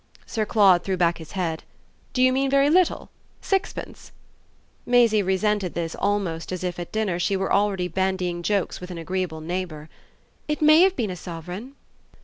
Sir 0.25 0.47
Claude 0.47 0.83
threw 0.83 0.97
back 0.97 1.19
his 1.19 1.33
head. 1.33 1.63
"Do 2.13 2.23
you 2.23 2.33
mean 2.33 2.49
very 2.49 2.71
little? 2.71 3.11
Sixpence?" 3.39 4.11
Maisie 4.83 5.21
resented 5.21 5.75
this 5.75 5.93
almost 5.93 6.51
as 6.51 6.63
if, 6.63 6.79
at 6.79 6.91
dinner, 6.91 7.19
she 7.19 7.37
were 7.37 7.53
already 7.53 7.87
bandying 7.87 8.41
jokes 8.41 8.81
with 8.81 8.89
an 8.89 8.97
agreeable 8.97 9.41
neighbour. 9.41 9.89
"It 10.47 10.59
may 10.59 10.81
have 10.81 10.95
been 10.95 11.11
a 11.11 11.15
sovereign." 11.15 11.75